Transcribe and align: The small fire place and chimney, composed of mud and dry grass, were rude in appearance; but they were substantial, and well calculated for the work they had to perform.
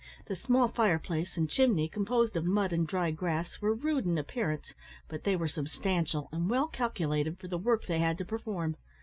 The 0.25 0.35
small 0.35 0.67
fire 0.67 0.97
place 0.97 1.37
and 1.37 1.47
chimney, 1.47 1.87
composed 1.87 2.35
of 2.35 2.43
mud 2.43 2.73
and 2.73 2.87
dry 2.87 3.11
grass, 3.11 3.61
were 3.61 3.75
rude 3.75 4.03
in 4.05 4.17
appearance; 4.17 4.73
but 5.07 5.25
they 5.25 5.35
were 5.35 5.47
substantial, 5.47 6.27
and 6.31 6.49
well 6.49 6.65
calculated 6.67 7.37
for 7.37 7.47
the 7.47 7.59
work 7.59 7.85
they 7.85 7.99
had 7.99 8.17
to 8.17 8.25
perform. 8.25 8.77